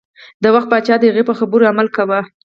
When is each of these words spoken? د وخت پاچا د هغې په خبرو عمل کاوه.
د 0.43 0.45
وخت 0.55 0.67
پاچا 0.71 0.95
د 0.99 1.03
هغې 1.09 1.23
په 1.29 1.33
خبرو 1.39 1.69
عمل 1.71 1.87
کاوه. 1.95 2.19